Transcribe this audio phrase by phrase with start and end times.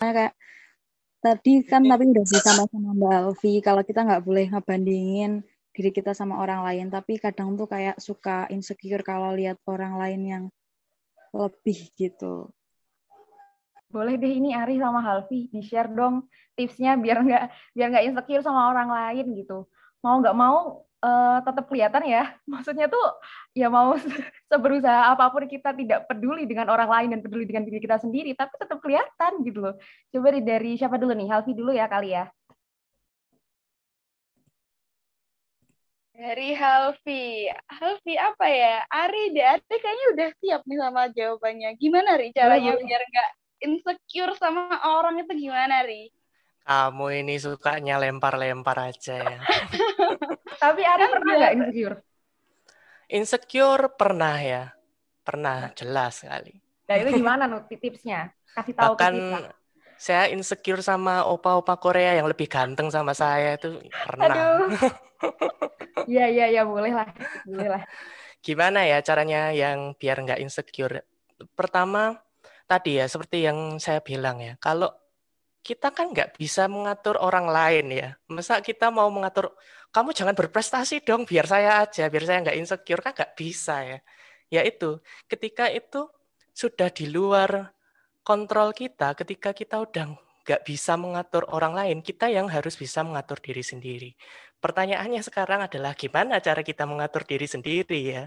[0.00, 0.32] kayak
[1.20, 5.44] tadi kan tapi udah sih sama-sama Mbak Alfi kalau kita nggak boleh ngebandingin
[5.76, 10.20] diri kita sama orang lain tapi kadang tuh kayak suka insecure kalau lihat orang lain
[10.24, 10.44] yang
[11.36, 12.48] lebih gitu.
[13.92, 16.26] Boleh deh ini Ari sama Halvi di share dong
[16.56, 17.44] tipsnya biar nggak
[17.76, 19.68] biar nggak insecure sama orang lain gitu
[20.00, 22.22] mau nggak mau uh, tetap kelihatan ya.
[22.52, 23.04] Maksudnya tuh
[23.56, 23.96] ya mau
[24.50, 28.36] seberusaha apa pun kita tidak peduli dengan orang lain dan peduli dengan diri kita sendiri
[28.36, 29.74] tapi tetap kelihatan gitu loh.
[30.12, 31.28] Coba dari siapa dulu nih?
[31.28, 32.24] Halvi dulu ya kali ya.
[36.20, 38.84] Dari Halvi Halvi apa ya?
[38.92, 41.68] Ari deh Ari kayaknya udah siap nih sama jawabannya.
[41.80, 43.30] Gimana Ri caranya biar nggak
[43.64, 46.12] insecure sama orang itu gimana Ri
[46.70, 49.38] kamu ini sukanya lempar-lempar aja ya.
[50.62, 51.96] Tapi Ari kan pernah nggak insecure?
[53.10, 54.62] Insecure pernah ya.
[55.26, 56.54] Pernah, jelas sekali.
[56.86, 58.30] Nah itu gimana nih tipsnya?
[58.54, 59.50] Kasih tahu Bahkan ke kita.
[59.98, 64.30] saya insecure sama opa-opa Korea yang lebih ganteng sama saya itu pernah.
[64.30, 64.70] Aduh.
[66.08, 67.06] Iya, iya, iya, boleh lah.
[67.44, 67.82] Boleh lah.
[68.40, 71.04] Gimana ya caranya yang biar nggak insecure?
[71.52, 72.16] Pertama,
[72.64, 74.90] tadi ya, seperti yang saya bilang ya, kalau
[75.70, 78.08] kita kan nggak bisa mengatur orang lain ya.
[78.26, 79.54] Masa kita mau mengatur,
[79.94, 83.98] kamu jangan berprestasi dong, biar saya aja, biar saya nggak insecure, kan nggak bisa ya.
[84.50, 84.98] Ya itu,
[85.30, 86.10] ketika itu
[86.50, 87.70] sudah di luar
[88.26, 90.10] kontrol kita, ketika kita udah
[90.42, 94.10] nggak bisa mengatur orang lain, kita yang harus bisa mengatur diri sendiri.
[94.58, 98.24] Pertanyaannya sekarang adalah gimana cara kita mengatur diri sendiri ya?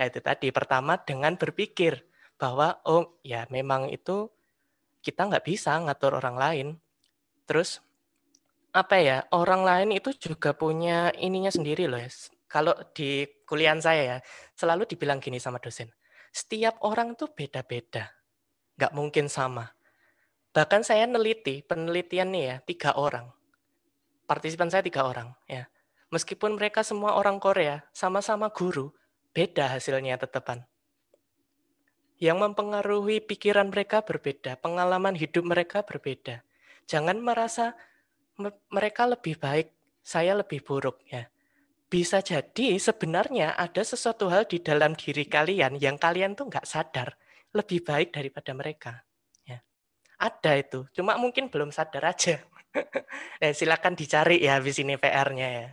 [0.00, 2.08] Ya itu tadi, pertama dengan berpikir
[2.40, 4.32] bahwa, oh ya memang itu
[5.04, 6.68] kita nggak bisa ngatur orang lain.
[7.46, 7.80] Terus
[8.76, 12.10] apa ya orang lain itu juga punya ininya sendiri loh ya.
[12.46, 14.18] Kalau di kuliah saya ya
[14.54, 15.90] selalu dibilang gini sama dosen,
[16.30, 18.12] setiap orang tuh beda-beda,
[18.78, 19.72] nggak mungkin sama.
[20.52, 23.28] Bahkan saya neliti penelitian nih ya tiga orang,
[24.30, 25.66] partisipan saya tiga orang ya.
[26.14, 28.94] Meskipun mereka semua orang Korea, sama-sama guru,
[29.34, 30.62] beda hasilnya tetepan.
[32.22, 36.46] Yang mempengaruhi pikiran mereka berbeda, pengalaman hidup mereka berbeda.
[36.86, 37.74] Jangan merasa
[38.70, 41.26] mereka lebih baik, saya lebih buruk ya.
[41.86, 47.14] Bisa jadi sebenarnya ada sesuatu hal di dalam diri kalian yang kalian tuh nggak sadar
[47.54, 48.92] lebih baik daripada mereka.
[49.46, 49.62] Ya.
[50.18, 52.42] Ada itu, cuma mungkin belum sadar aja.
[53.38, 55.68] eh, silakan dicari ya habis ini PR-nya ya.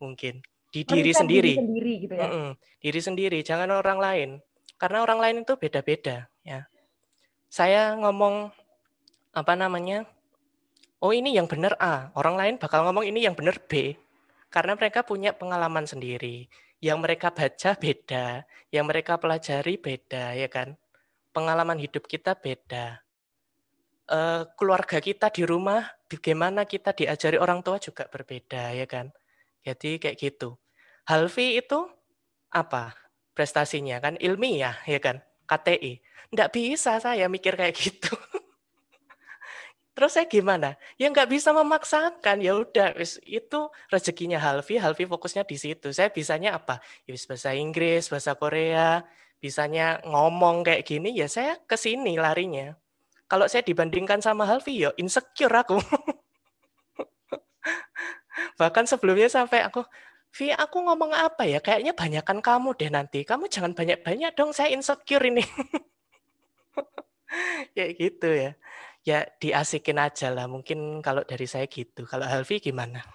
[0.00, 1.56] Mungkin di diri sendiri.
[1.56, 2.28] Diri sendiri gitu ya.
[2.28, 2.50] Mm -mm,
[2.84, 4.30] diri sendiri, jangan orang lain
[4.76, 6.68] karena orang lain itu beda-beda ya.
[7.48, 8.52] Saya ngomong
[9.32, 10.04] apa namanya?
[11.06, 13.94] Oh, ini yang benar A, orang lain bakal ngomong ini yang benar B.
[14.50, 16.50] Karena mereka punya pengalaman sendiri.
[16.82, 18.42] Yang mereka baca beda,
[18.74, 20.74] yang mereka pelajari beda, ya kan?
[21.30, 23.06] Pengalaman hidup kita beda.
[24.10, 29.14] Uh, keluarga kita di rumah, bagaimana kita diajari orang tua juga berbeda, ya kan?
[29.62, 30.58] Jadi kayak gitu.
[31.06, 31.86] Halvi itu
[32.50, 33.06] apa?
[33.36, 36.00] prestasinya kan ilmiah ya kan KTI
[36.32, 38.16] nggak bisa saya mikir kayak gitu
[39.96, 42.92] terus saya gimana ya nggak bisa memaksakan ya udah
[43.24, 49.08] itu rezekinya Halvi Halvi fokusnya di situ saya bisanya apa ya bahasa Inggris bahasa Korea
[49.40, 52.76] bisanya ngomong kayak gini ya saya ke sini larinya
[53.24, 55.80] kalau saya dibandingkan sama Halvi ya insecure aku
[58.60, 59.80] bahkan sebelumnya sampai aku
[60.36, 61.64] Vi, aku ngomong apa ya?
[61.64, 63.24] Kayaknya banyakan kamu deh nanti.
[63.24, 65.40] Kamu jangan banyak-banyak dong, saya insecure ini.
[67.72, 68.52] Kayak gitu ya.
[69.06, 70.50] Ya diasikin aja lah.
[70.50, 72.02] Mungkin kalau dari saya gitu.
[72.10, 73.06] Kalau Halvi gimana?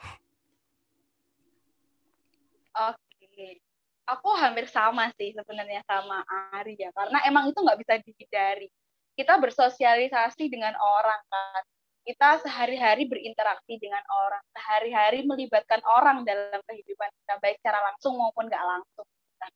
[2.71, 3.59] Oke.
[4.07, 6.23] Aku hampir sama sih sebenarnya sama
[6.55, 6.95] Ari ya.
[6.95, 8.71] Karena emang itu nggak bisa dihindari.
[9.19, 11.63] Kita bersosialisasi dengan orang kan
[12.01, 18.49] kita sehari-hari berinteraksi dengan orang, sehari-hari melibatkan orang dalam kehidupan kita, baik secara langsung maupun
[18.49, 19.05] nggak langsung.
[19.37, 19.49] Nah,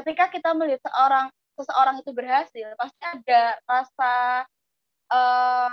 [0.00, 1.26] ketika kita melihat seorang
[1.60, 4.12] seseorang itu berhasil, pasti ada rasa
[5.10, 5.70] uh,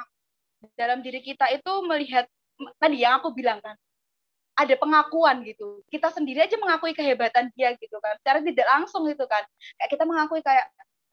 [0.76, 2.26] dalam diri kita itu melihat
[2.82, 3.78] tadi yang aku bilang kan,
[4.58, 5.86] ada pengakuan gitu.
[5.88, 9.46] Kita sendiri aja mengakui kehebatan dia gitu kan, secara tidak langsung gitu kan.
[9.78, 10.66] Kayak kita mengakui kayak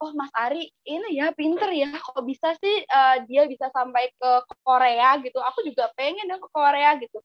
[0.02, 4.30] oh Mas Ari ini ya pinter ya kok bisa sih uh, dia bisa sampai ke
[4.66, 7.22] Korea gitu aku juga pengen dong ke Korea gitu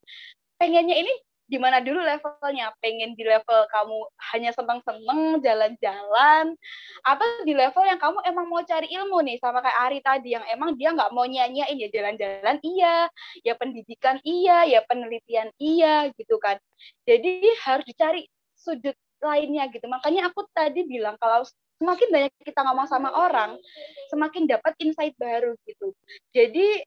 [0.56, 1.12] pengennya ini
[1.50, 2.70] di mana dulu levelnya?
[2.78, 3.98] Pengen di level kamu
[4.32, 6.54] hanya seneng-seneng jalan-jalan.
[7.02, 10.46] Atau di level yang kamu emang mau cari ilmu nih sama kayak Ari tadi yang
[10.46, 11.82] emang dia nggak mau nyanyiin.
[11.82, 13.10] Ya jalan-jalan iya
[13.42, 16.62] ya pendidikan iya ya penelitian iya gitu kan.
[17.10, 19.90] Jadi harus dicari sudut lainnya gitu.
[19.90, 21.42] Makanya aku tadi bilang kalau
[21.82, 23.58] semakin banyak kita ngomong sama orang,
[24.14, 25.98] semakin dapat insight baru gitu.
[26.30, 26.86] Jadi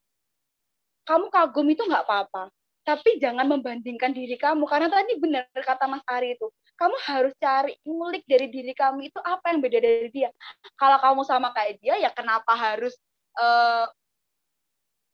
[1.03, 2.47] kamu kagum itu nggak apa-apa
[2.83, 7.79] tapi jangan membandingkan diri kamu karena tadi benar kata Mas Ari itu kamu harus cari
[7.87, 10.31] ngulik dari diri kamu itu apa yang beda dari dia.
[10.75, 12.99] Kalau kamu sama kayak dia ya kenapa harus
[13.39, 13.87] uh,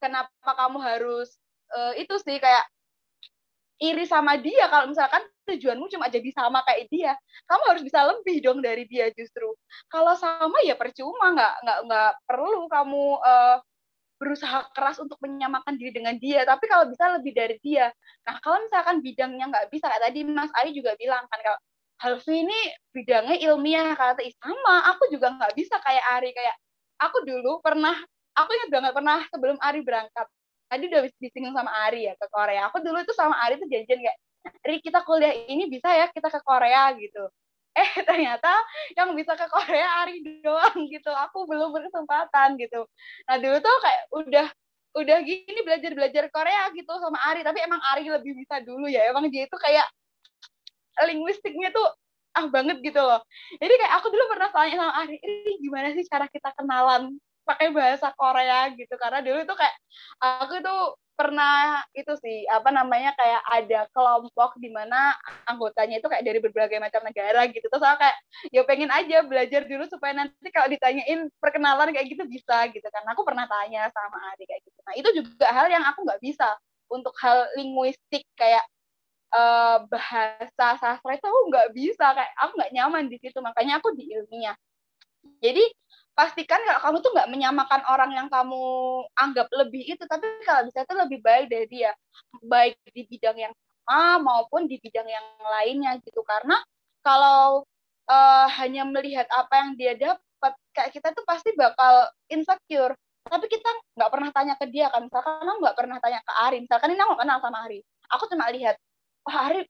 [0.01, 1.29] kenapa kamu harus
[1.77, 2.65] uh, itu sih kayak
[3.77, 4.65] iri sama dia?
[4.65, 7.13] Kalau misalkan tujuanmu cuma jadi sama kayak dia
[7.45, 9.53] kamu harus bisa lebih dong dari dia justru.
[9.93, 13.57] Kalau sama ya percuma nggak nggak nggak perlu kamu uh,
[14.19, 17.87] berusaha keras untuk menyamakan diri dengan dia tapi kalau bisa lebih dari dia.
[18.27, 21.59] Nah kalau misalkan bidangnya nggak bisa kayak tadi Mas Ari juga bilang kan kalau
[21.99, 22.59] Halvi ini
[22.95, 26.55] bidangnya ilmiah kata sama aku juga nggak bisa kayak Ari kayak
[26.99, 27.95] aku dulu pernah
[28.35, 30.27] aku ingat banget pernah sebelum Ari berangkat.
[30.69, 32.69] Tadi udah disinggung sama Ari ya ke Korea.
[32.69, 34.17] Aku dulu itu sama Ari tuh janjian kayak
[34.67, 37.31] Ari kita kuliah ini bisa ya kita ke Korea gitu
[37.79, 38.51] eh ternyata
[38.97, 41.11] yang bisa ke Korea Ari doang gitu.
[41.29, 42.83] Aku belum berkesempatan gitu.
[43.27, 44.47] Nah dulu tuh kayak udah
[44.99, 47.41] udah gini belajar belajar Korea gitu sama Ari.
[47.47, 49.07] Tapi emang Ari lebih bisa dulu ya.
[49.07, 49.87] Emang dia itu kayak
[51.07, 51.87] linguistiknya tuh
[52.35, 53.21] ah banget gitu loh.
[53.57, 57.15] Jadi kayak aku dulu pernah tanya sama Ari ini gimana sih cara kita kenalan
[57.49, 58.93] pakai bahasa Korea gitu.
[59.01, 59.75] Karena dulu tuh kayak
[60.21, 60.81] aku tuh
[61.19, 65.11] pernah itu sih apa namanya kayak ada kelompok di mana
[65.43, 67.67] anggotanya itu kayak dari berbagai macam negara gitu.
[67.67, 68.17] Terus aku kayak
[68.55, 73.03] ya pengen aja belajar dulu supaya nanti kalau ditanyain perkenalan kayak gitu bisa gitu kan.
[73.11, 74.79] Aku pernah tanya sama Ari kayak gitu.
[74.87, 76.55] Nah itu juga hal yang aku nggak bisa
[76.87, 78.63] untuk hal linguistik kayak
[79.35, 82.15] uh, bahasa sastra itu aku nggak bisa.
[82.15, 83.43] Kayak aku nggak nyaman di situ.
[83.43, 84.55] Makanya aku di ilmiah.
[85.43, 85.67] Jadi
[86.13, 88.63] pastikan kalau kamu tuh nggak menyamakan orang yang kamu
[89.15, 91.91] anggap lebih itu tapi kalau bisa itu lebih baik dari dia.
[92.43, 93.53] Baik di bidang yang
[93.83, 96.21] sama maupun di bidang yang lainnya gitu.
[96.27, 96.59] Karena
[97.01, 97.63] kalau
[98.09, 102.93] uh, hanya melihat apa yang dia dapat kayak kita tuh pasti bakal insecure.
[103.29, 105.07] Tapi kita nggak pernah tanya ke dia kan.
[105.07, 107.79] Misalkan aku nggak pernah tanya ke Ari misalkan ini aku kenal sama Ari
[108.09, 108.75] aku cuma lihat
[109.29, 109.61] oh Ari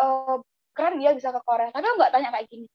[0.00, 0.38] uh,
[0.76, 1.72] keren dia bisa ke Korea.
[1.72, 2.66] Tapi aku nggak tanya kayak gini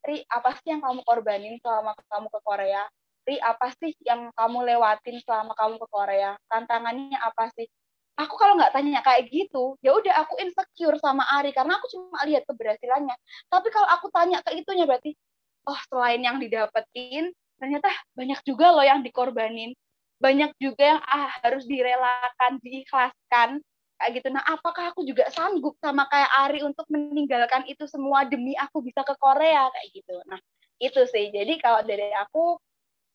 [0.00, 2.82] Ri, apa sih yang kamu korbanin selama kamu ke Korea?
[3.28, 6.32] Ri, apa sih yang kamu lewatin selama kamu ke Korea?
[6.48, 7.68] Tantangannya apa sih?
[8.16, 12.20] Aku kalau nggak tanya kayak gitu, ya udah aku insecure sama Ari karena aku cuma
[12.28, 13.16] lihat keberhasilannya.
[13.48, 15.16] Tapi kalau aku tanya ke itunya berarti,
[15.64, 19.72] oh selain yang didapetin, ternyata banyak juga loh yang dikorbanin.
[20.20, 23.64] Banyak juga yang ah, harus direlakan, diikhlaskan
[24.00, 24.28] kayak gitu.
[24.32, 29.04] Nah, apakah aku juga sanggup sama kayak Ari untuk meninggalkan itu semua demi aku bisa
[29.04, 30.16] ke Korea kayak gitu.
[30.24, 30.40] Nah,
[30.80, 31.28] itu sih.
[31.28, 32.56] Jadi kalau dari aku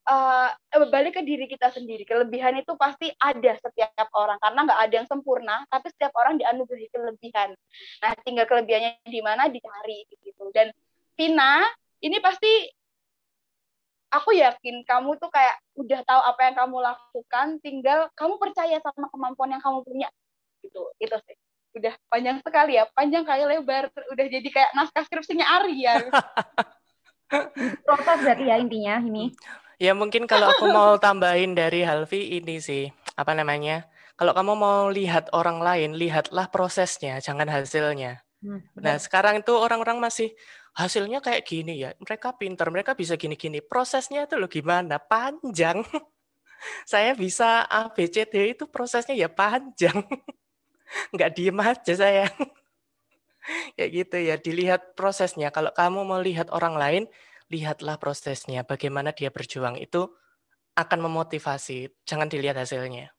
[0.05, 0.49] uh,
[0.93, 2.05] balik ke diri kita sendiri.
[2.05, 6.89] Kelebihan itu pasti ada setiap orang karena nggak ada yang sempurna, tapi setiap orang dianugerahi
[6.93, 7.57] kelebihan.
[8.05, 10.53] Nah, tinggal kelebihannya di mana dicari gitu.
[10.53, 10.69] Dan
[11.17, 11.65] Vina,
[12.05, 12.69] ini pasti
[14.13, 19.09] aku yakin kamu tuh kayak udah tahu apa yang kamu lakukan, tinggal kamu percaya sama
[19.11, 20.07] kemampuan yang kamu punya
[20.75, 21.37] gitu itu sih.
[21.75, 25.95] Udah panjang sekali ya panjang kayak lebar udah jadi kayak naskah skripsinya Ari ya.
[27.87, 29.31] Proses berarti ya intinya ini
[29.79, 32.87] ya mungkin kalau aku mau tambahin dari Halvi ini sih
[33.19, 38.23] apa namanya kalau kamu mau lihat orang lain lihatlah prosesnya jangan hasilnya.
[38.39, 40.31] Hmm, nah sekarang itu orang-orang masih
[40.75, 43.59] hasilnya kayak gini ya mereka pinter mereka bisa gini-gini.
[43.59, 44.99] Prosesnya itu loh gimana?
[44.99, 45.83] Panjang.
[46.87, 49.99] Saya bisa A B C D itu prosesnya ya panjang
[51.13, 52.25] nggak diem aja saya
[53.77, 55.53] kayak gitu ya dilihat prosesnya.
[55.53, 57.03] Kalau kamu mau lihat orang lain
[57.53, 58.65] lihatlah prosesnya.
[58.65, 60.09] Bagaimana dia berjuang itu
[60.75, 61.93] akan memotivasi.
[62.09, 63.13] Jangan dilihat hasilnya